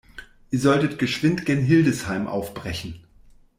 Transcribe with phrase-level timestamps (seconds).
[0.49, 3.05] Ihr solltet geschwind gen Hildesheim aufbrechen.